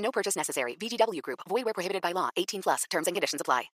No 0.00 0.10
purchase 0.10 0.36
necessary. 0.36 0.76
VGW 0.76 1.20
Group. 1.22 1.40
Void 1.48 1.64
where 1.64 1.74
prohibited 1.74 2.02
by 2.02 2.12
law. 2.12 2.30
18 2.36 2.62
plus. 2.62 2.84
Terms 2.90 3.06
and 3.06 3.14
conditions 3.14 3.40
apply. 3.40 3.70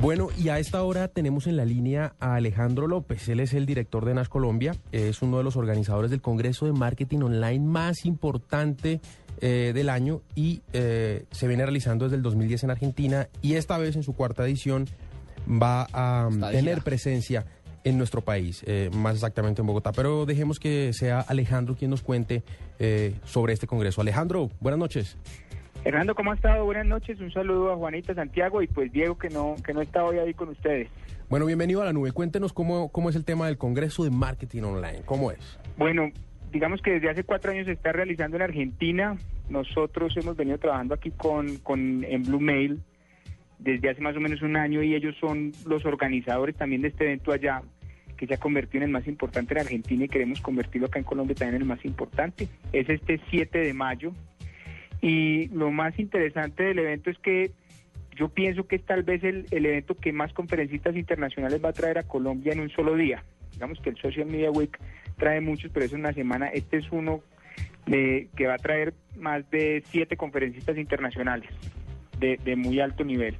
Bueno, 0.00 0.28
y 0.36 0.48
a 0.48 0.58
esta 0.58 0.82
hora 0.82 1.08
tenemos 1.08 1.46
en 1.46 1.56
la 1.56 1.64
línea 1.64 2.14
a 2.18 2.34
Alejandro 2.34 2.86
López. 2.86 3.28
Él 3.28 3.40
es 3.40 3.52
el 3.52 3.66
director 3.66 4.04
de 4.04 4.14
Nash 4.14 4.28
Colombia. 4.28 4.74
Es 4.92 5.22
uno 5.22 5.38
de 5.38 5.44
los 5.44 5.56
organizadores 5.56 6.10
del 6.10 6.20
Congreso 6.20 6.66
de 6.66 6.72
Marketing 6.72 7.20
Online 7.20 7.60
más 7.60 8.04
importante 8.04 9.00
eh, 9.40 9.72
del 9.74 9.88
año 9.88 10.22
y 10.34 10.62
eh, 10.72 11.26
se 11.30 11.46
viene 11.46 11.64
realizando 11.64 12.06
desde 12.06 12.16
el 12.16 12.22
2010 12.22 12.64
en 12.64 12.70
Argentina 12.70 13.28
y 13.42 13.54
esta 13.54 13.78
vez 13.78 13.96
en 13.96 14.02
su 14.02 14.14
cuarta 14.14 14.44
edición 14.44 14.86
va 15.48 15.86
a 15.92 16.28
um, 16.28 16.40
tener 16.40 16.82
presencia 16.82 17.44
en 17.84 17.98
nuestro 17.98 18.22
país, 18.22 18.62
eh, 18.66 18.90
más 18.94 19.14
exactamente 19.14 19.60
en 19.60 19.66
Bogotá. 19.66 19.92
Pero 19.92 20.26
dejemos 20.26 20.58
que 20.58 20.92
sea 20.92 21.20
Alejandro 21.20 21.76
quien 21.76 21.90
nos 21.90 22.02
cuente 22.02 22.42
eh, 22.78 23.14
sobre 23.24 23.52
este 23.52 23.66
Congreso. 23.66 24.00
Alejandro, 24.00 24.50
buenas 24.60 24.78
noches. 24.78 25.16
Hernando, 25.84 26.14
¿cómo 26.14 26.32
ha 26.32 26.34
estado? 26.34 26.64
Buenas 26.64 26.86
noches. 26.86 27.20
Un 27.20 27.30
saludo 27.30 27.70
a 27.70 27.76
Juanita 27.76 28.14
Santiago 28.14 28.62
y 28.62 28.66
pues 28.66 28.90
Diego 28.90 29.18
que 29.18 29.28
no 29.28 29.54
que 29.62 29.74
no 29.74 29.82
está 29.82 30.02
hoy 30.02 30.16
ahí 30.16 30.32
con 30.32 30.48
ustedes. 30.48 30.88
Bueno, 31.28 31.44
bienvenido 31.44 31.82
a 31.82 31.84
la 31.84 31.92
nube. 31.92 32.10
Cuéntenos 32.12 32.54
cómo, 32.54 32.90
cómo 32.90 33.10
es 33.10 33.16
el 33.16 33.24
tema 33.26 33.46
del 33.46 33.58
Congreso 33.58 34.02
de 34.02 34.10
Marketing 34.10 34.62
Online. 34.62 35.02
¿Cómo 35.04 35.30
es? 35.30 35.58
Bueno, 35.76 36.10
digamos 36.50 36.80
que 36.80 36.92
desde 36.92 37.10
hace 37.10 37.24
cuatro 37.24 37.52
años 37.52 37.66
se 37.66 37.72
está 37.72 37.92
realizando 37.92 38.36
en 38.36 38.42
Argentina. 38.44 39.18
Nosotros 39.50 40.16
hemos 40.16 40.38
venido 40.38 40.56
trabajando 40.56 40.94
aquí 40.94 41.10
con, 41.10 41.58
con 41.58 42.02
en 42.04 42.22
Blue 42.22 42.40
Mail 42.40 42.80
desde 43.58 43.90
hace 43.90 44.00
más 44.00 44.16
o 44.16 44.20
menos 44.20 44.40
un 44.40 44.56
año 44.56 44.82
y 44.82 44.94
ellos 44.94 45.14
son 45.20 45.52
los 45.66 45.84
organizadores 45.84 46.56
también 46.56 46.80
de 46.80 46.88
este 46.88 47.04
evento 47.04 47.30
allá 47.30 47.60
que 48.16 48.26
se 48.26 48.34
ha 48.34 48.38
convertido 48.38 48.78
en 48.78 48.88
el 48.88 48.92
más 48.92 49.06
importante 49.06 49.52
en 49.52 49.60
Argentina 49.60 50.04
y 50.04 50.08
queremos 50.08 50.40
convertirlo 50.40 50.86
acá 50.86 50.98
en 50.98 51.04
Colombia 51.04 51.34
también 51.34 51.56
en 51.56 51.62
el 51.62 51.68
más 51.68 51.84
importante. 51.84 52.48
Es 52.72 52.88
este 52.88 53.20
7 53.30 53.58
de 53.58 53.74
mayo 53.74 54.12
y 55.04 55.48
lo 55.48 55.70
más 55.70 55.98
interesante 55.98 56.62
del 56.62 56.78
evento 56.78 57.10
es 57.10 57.18
que 57.18 57.50
yo 58.16 58.28
pienso 58.28 58.66
que 58.66 58.76
es 58.76 58.84
tal 58.84 59.02
vez 59.02 59.22
el, 59.24 59.44
el 59.50 59.66
evento 59.66 59.96
que 59.96 60.12
más 60.12 60.32
conferencistas 60.32 60.96
internacionales 60.96 61.60
va 61.62 61.70
a 61.70 61.72
traer 61.72 61.98
a 61.98 62.04
Colombia 62.04 62.52
en 62.52 62.60
un 62.60 62.70
solo 62.70 62.94
día. 62.94 63.22
Digamos 63.52 63.80
que 63.80 63.90
el 63.90 63.96
Social 63.96 64.26
Media 64.26 64.50
Week 64.50 64.78
trae 65.18 65.40
muchos, 65.40 65.70
pero 65.72 65.84
en 65.86 65.96
una 66.00 66.12
semana. 66.12 66.46
Este 66.48 66.76
es 66.78 66.90
uno 66.90 67.20
de, 67.86 68.28
que 68.36 68.46
va 68.46 68.54
a 68.54 68.58
traer 68.58 68.94
más 69.18 69.48
de 69.50 69.82
siete 69.90 70.16
conferencistas 70.16 70.78
internacionales 70.78 71.50
de, 72.18 72.56
muy 72.56 72.80
alto 72.80 73.04
nivel. 73.04 73.36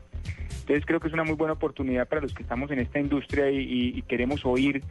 Entonces 0.61 0.85
creo 0.85 1.01
que 1.01 1.09
es 1.09 1.15
una 1.15 1.25
muy 1.25 1.37
buena 1.37 1.55
oportunidad 1.55 2.09
para 2.09 2.21
los 2.23 2.35
que 2.35 2.43
estamos 2.43 2.71
en 2.71 2.81
esta 2.81 2.99
industria 2.99 3.51
y, 3.51 3.59
y- 3.59 3.99
y 3.99 4.03
queremos 4.03 4.45
oír 4.45 4.83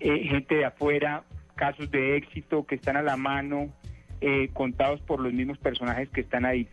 eh, 0.00 0.18
gente 0.28 0.54
de 0.56 0.64
afuera, 0.64 1.24
casos 1.56 1.90
de 1.90 2.16
éxito 2.16 2.66
que 2.66 2.74
están 2.76 2.96
a 2.96 3.02
la 3.02 3.16
mano, 3.16 3.72
eh, 4.20 4.48
contados 4.52 5.00
por 5.02 5.20
los 5.20 5.32
mismos 5.32 5.58
personajes 5.58 6.08
que 6.10 6.20
están 6.22 6.44
ahí. 6.44 6.68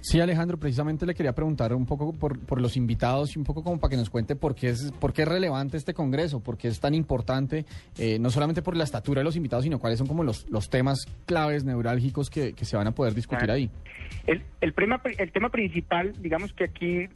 Sí, 0.00 0.18
Alejandro, 0.20 0.56
precisamente 0.58 1.06
le 1.06 1.14
quería 1.14 1.32
preguntar 1.32 1.72
un 1.72 1.86
poco 1.86 2.12
por, 2.12 2.38
por 2.40 2.60
los 2.60 2.76
invitados 2.76 3.36
y 3.36 3.38
un 3.38 3.44
poco 3.44 3.62
como 3.62 3.78
para 3.78 3.90
que 3.90 3.96
nos 3.96 4.10
cuente 4.10 4.34
por 4.34 4.54
qué 4.56 4.70
es, 4.70 4.90
por 4.98 5.12
qué 5.12 5.22
es 5.22 5.28
relevante 5.28 5.76
este 5.76 5.94
congreso, 5.94 6.40
por 6.40 6.58
qué 6.58 6.66
es 6.68 6.80
tan 6.80 6.92
importante, 6.94 7.64
eh, 7.98 8.18
no 8.18 8.30
solamente 8.30 8.62
por 8.62 8.76
la 8.76 8.82
estatura 8.82 9.20
de 9.20 9.24
los 9.24 9.36
invitados, 9.36 9.62
sino 9.64 9.78
cuáles 9.78 9.98
son 9.98 10.08
como 10.08 10.24
los, 10.24 10.50
los 10.50 10.68
temas 10.70 11.06
claves, 11.24 11.62
neurálgicos 11.64 12.30
que, 12.30 12.52
que 12.52 12.64
se 12.64 12.76
van 12.76 12.88
a 12.88 12.92
poder 12.92 13.14
discutir 13.14 13.44
Claro. 13.44 13.52
ahí. 13.54 13.70
El, 14.26 14.42
el, 14.60 14.72
prima- 14.72 15.00
el 15.18 15.30
tema 15.30 15.50
principal, 15.50 16.12
digamos 16.20 16.52
que 16.52 16.64
aquí 16.64 17.08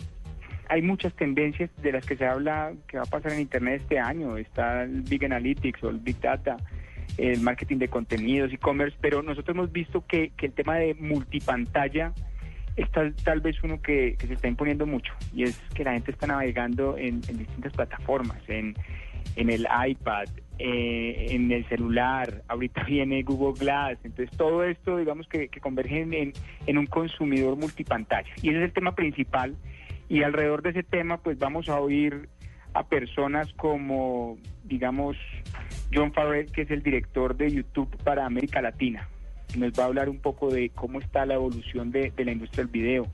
hay 0.69 0.83
muchas 0.83 1.13
tendencias 1.15 1.71
de 1.83 1.91
las 1.93 2.07
que 2.07 2.17
se 2.17 2.25
habla 2.25 2.73
que 2.89 2.99
va 2.99 3.03
a 3.05 3.07
pasar 3.07 3.33
en 3.33 3.41
Internet 3.41 3.83
este 3.83 3.99
año. 3.99 4.37
Está 4.37 4.85
el 4.85 5.03
Big 5.03 5.25
Analytics 5.25 5.83
o 5.85 5.91
el 5.91 5.99
Big 5.99 6.21
Data, 6.21 6.57
el 7.19 7.41
marketing 7.41 7.79
de 7.79 7.89
contenidos, 7.89 8.53
e-commerce, 8.53 8.97
pero 9.01 9.23
nosotros 9.23 9.55
hemos 9.57 9.73
visto 9.73 10.05
que, 10.07 10.31
que 10.37 10.47
el 10.47 10.53
tema 10.53 10.77
de 10.77 10.95
multipantalla 10.95 12.13
está 12.77 13.11
tal 13.25 13.41
vez 13.41 13.57
uno 13.63 13.81
que, 13.81 14.17
que 14.19 14.27
se 14.27 14.35
está 14.35 14.49
imponiendo 14.49 14.87
mucho 14.87 15.13
y 15.33 15.45
es 15.45 15.57
que 15.75 15.83
la 15.83 15.93
gente 15.93 16.11
está 16.11 16.27
navegando 16.27 16.99
en, 16.99 17.21
distintas 17.23 17.73
plataformas, 17.73 18.37
en, 18.49 18.75
en 19.37 19.49
el 19.51 19.67
iPad, 19.89 20.27
eh, 20.59 21.29
en 21.31 21.51
el 21.53 21.67
celular, 21.69 22.43
ahorita 22.49 22.85
viene 22.87 23.23
Google 23.23 23.59
Glass, 23.59 23.99
entonces 24.05 24.37
todo 24.37 24.63
esto 24.65 24.99
digamos 24.99 25.27
que, 25.29 25.49
que 25.49 25.61
converge 25.61 26.01
en- 26.03 26.33
en 26.67 26.79
un 26.79 26.87
consumidor 26.87 27.57
multipantalla 27.57 28.29
y 28.43 28.51
ese 28.51 28.59
es 28.59 28.65
el 28.65 28.73
tema 28.73 28.95
principal 28.95 29.57
y 30.11 30.23
alrededor 30.23 30.63
de 30.63 30.71
ese 30.71 30.83
tema 30.83 31.17
pues 31.17 31.39
vamos 31.39 31.69
a 31.71 31.81
oír 31.81 32.29
a 32.75 32.87
personas 32.87 33.51
como 33.55 34.37
digamos 34.65 35.17
John 35.93 36.13
Farrell 36.13 36.51
que 36.51 36.63
es 36.63 36.71
el 36.71 36.83
director 36.83 37.37
de 37.37 37.51
YouTube 37.51 37.97
para 38.05 38.27
América 38.27 38.61
Latina 38.61 39.09
nos 39.55 39.73
va 39.73 39.85
a 39.85 39.87
hablar 39.87 40.09
un 40.09 40.19
poco 40.19 40.51
de 40.51 40.71
cómo 40.71 41.01
está 41.01 41.25
la 41.27 41.35
evolución 41.35 41.91
de, 41.91 42.13
la 42.17 42.33
industria 42.33 42.65
del 42.65 42.73
video. 42.73 43.07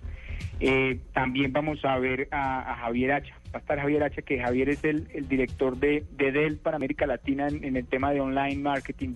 Eh, 0.60 0.98
también 1.12 1.52
vamos 1.52 1.84
a 1.84 1.98
ver 1.98 2.28
a, 2.30 2.76
Javier 2.80 3.12
Hacha. 3.12 3.34
Va 3.54 3.58
a 3.58 3.60
estar 3.60 3.78
Javier 3.78 4.02
Hacha, 4.02 4.22
que 4.22 4.40
Javier 4.40 4.70
es 4.70 4.82
el, 4.84 5.06
director 5.28 5.76
de, 5.76 6.04
de 6.16 6.32
Dell 6.32 6.56
para 6.56 6.76
América 6.76 7.06
Latina 7.06 7.48
en, 7.48 7.76
el 7.76 7.86
tema 7.86 8.12
de 8.12 8.20
online 8.20 8.56
marketing, 8.56 9.14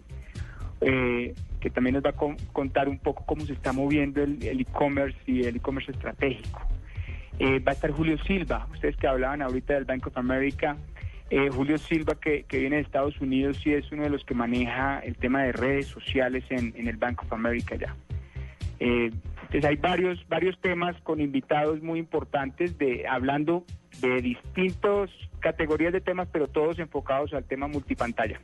eh, 0.81 1.35
que 1.61 1.71
también 1.71 1.95
nos 1.95 2.05
va 2.05 2.11
a 2.11 2.17
con- 2.17 2.37
contar 2.53 2.89
un 2.89 2.99
poco 2.99 3.25
cómo 3.25 3.45
se 3.45 3.55
está 3.55 3.73
moviendo 3.73 4.23
el 4.23 4.43
el 4.43 4.61
e-commerce 4.61 5.19
y 5.27 5.45
el 5.45 5.57
e-commerce 5.57 5.93
estratégico. 5.93 6.61
Eh, 7.39 7.59
va 7.61 7.73
a 7.73 7.75
estar 7.75 7.91
Julio 7.91 8.17
Silva, 8.25 8.67
ustedes 8.73 8.97
que 8.97 9.07
hablaban 9.07 9.43
ahorita 9.43 9.75
del 9.75 9.85
Bank 9.85 10.07
of 10.07 10.17
America. 10.17 10.77
Eh, 11.29 11.49
Julio 11.51 11.77
Silva, 11.79 12.15
que, 12.15 12.45
que 12.45 12.59
viene 12.59 12.77
de 12.77 12.83
Estados 12.83 13.21
Unidos, 13.21 13.59
sí 13.63 13.73
es 13.73 13.91
uno 13.91 14.05
de 14.05 14.11
los 14.11 14.25
que 14.25 14.35
maneja 14.35 15.01
el 15.01 15.17
tema 15.17 15.43
de 15.43 15.53
redes 15.53 15.87
sociales 15.87 16.45
en, 16.51 16.73
en 16.77 16.87
el 16.87 16.97
Bank 16.97 17.23
of 17.23 17.33
America 17.33 17.75
ya. 17.75 17.97
Eh, 18.79 19.11
entonces 19.43 19.65
hay 19.65 19.77
varios, 19.77 20.27
varios 20.29 20.61
temas 20.61 21.01
con 21.03 21.21
invitados 21.21 21.83
muy 21.83 21.99
importantes, 21.99 22.79
de 22.79 23.07
hablando 23.09 23.65
de 24.01 24.21
distintas 24.21 25.11
categorías 25.41 25.93
de 25.93 26.01
temas, 26.01 26.29
pero 26.31 26.49
todos 26.49 26.79
enfocados 26.79 27.33
al 27.33 27.45
tema 27.45 27.67
multipantalla. 27.69 28.41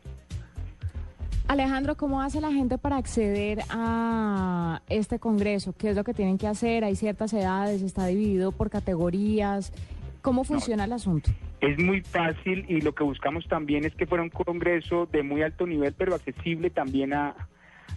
Alejandro, 1.49 1.97
¿cómo 1.97 2.22
hace 2.22 2.41
la 2.41 2.53
gente 2.53 2.78
para 2.78 2.97
acceder 2.97 3.60
a 3.69 4.81
este 4.88 5.19
congreso? 5.19 5.75
¿Qué 5.76 5.91
es 5.91 5.97
lo 5.97 6.04
que 6.04 6.14
tienen 6.14 6.38
que 6.38 6.47
hacer? 6.47 6.84
¿Hay 6.84 6.97
ciertas 6.97 7.32
edades? 7.32 7.82
¿Está 7.82 8.06
dividido 8.06 8.53
por 8.53 8.70
categorías? 8.70 9.72
¿Cómo 10.22 10.44
funciona 10.44 10.84
el 10.84 10.93
asunto? 10.93 11.31
Es 11.62 11.78
muy 11.78 12.00
fácil 12.00 12.64
y 12.68 12.80
lo 12.80 12.92
que 12.92 13.04
buscamos 13.04 13.46
también 13.46 13.84
es 13.84 13.94
que 13.94 14.04
fuera 14.04 14.24
un 14.24 14.30
congreso 14.30 15.06
de 15.06 15.22
muy 15.22 15.42
alto 15.42 15.64
nivel, 15.64 15.94
pero 15.96 16.16
accesible 16.16 16.70
también 16.70 17.14
a, 17.14 17.36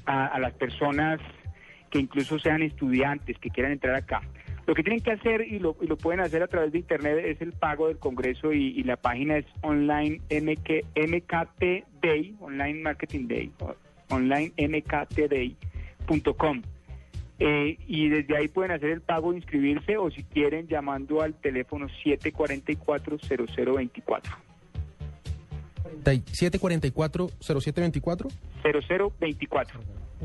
a, 0.06 0.38
las 0.38 0.54
personas 0.54 1.20
que 1.90 1.98
incluso 1.98 2.38
sean 2.38 2.62
estudiantes, 2.62 3.40
que 3.40 3.50
quieran 3.50 3.72
entrar 3.72 3.96
acá. 3.96 4.22
Lo 4.68 4.76
que 4.76 4.84
tienen 4.84 5.02
que 5.02 5.14
hacer 5.14 5.42
y 5.42 5.58
lo, 5.58 5.76
y 5.82 5.88
lo 5.88 5.98
pueden 5.98 6.20
hacer 6.20 6.44
a 6.44 6.48
través 6.48 6.74
de 6.74 6.78
internet 6.78 7.18
es 7.26 7.42
el 7.42 7.54
pago 7.54 7.88
del 7.88 7.98
congreso 7.98 8.54
y, 8.54 8.84
la 8.84 8.98
página 8.98 9.38
es 9.38 9.48
online 9.62 10.22
MK, 10.30 10.86
MKT 10.96 11.64
Day, 12.04 12.36
Online 12.40 12.82
Marketing 12.82 13.28
Day, 13.28 13.52
online 14.10 14.54
mktday.com. 14.58 16.62
Eh, 17.40 17.78
y 17.88 18.08
desde 18.10 18.38
ahí 18.38 18.48
pueden 18.48 18.72
hacer 18.72 18.90
el 18.92 19.02
pago, 19.02 19.34
inscribirse 19.34 19.98
o 19.98 20.10
si 20.10 20.24
quieren 20.24 20.68
llamando 20.68 21.22
al 21.22 21.34
teléfono 21.34 21.88
744-0024. 22.06 24.22
744-0724. 26.04 28.30
0024. 28.64 29.80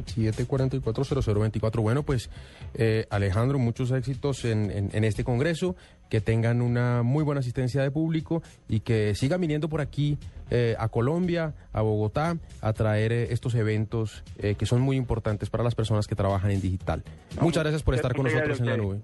744-0024. 0.07 1.83
Bueno, 1.83 2.03
pues 2.05 2.31
eh, 2.75 3.07
Alejandro, 3.11 3.59
muchos 3.59 3.91
éxitos 3.91 4.45
en, 4.45 4.71
en- 4.71 4.91
en 4.93 5.05
este 5.05 5.25
congreso, 5.25 5.75
que 6.09 6.21
tengan 6.21 6.63
una 6.63 7.03
muy 7.03 7.25
buena 7.25 7.41
asistencia 7.41 7.83
de 7.83 7.91
público 7.91 8.43
y 8.69 8.81
que 8.81 9.15
sigan 9.15 9.41
viniendo 9.41 9.69
por 9.69 9.81
aquí 9.81 10.17
eh, 10.51 10.77
a 10.79 10.89
Colombia, 10.89 11.55
a 11.73 11.81
Bogotá, 11.83 12.37
a 12.61 12.73
traer 12.73 13.13
eh, 13.13 13.33
estos 13.33 13.55
eventos 13.55 14.25
eh, 14.39 14.55
que 14.57 14.67
son 14.67 14.81
muy 14.81 14.97
importantes 14.97 15.51
para 15.51 15.65
las 15.65 15.75
personas 15.75 16.07
que 16.07 16.15
trabajan 16.15 16.51
en 16.51 16.61
digital. 16.61 17.03
Muchas 17.41 17.63
gracias 17.63 17.83
por 17.83 17.95
estar 17.95 18.15
con 18.15 18.25
nosotros 18.25 18.61
en 18.61 18.67
la 18.67 18.77
nube. 18.77 19.01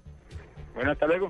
Bueno, 0.75 0.91
hasta 0.91 1.07
luego. 1.07 1.29